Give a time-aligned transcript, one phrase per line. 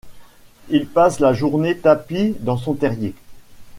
[0.69, 3.13] Il passe la journée tapi dans son terrier.